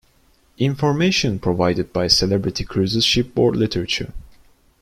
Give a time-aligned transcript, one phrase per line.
[0.57, 4.11] "Information provided by Celebrity Cruises shipboard literature"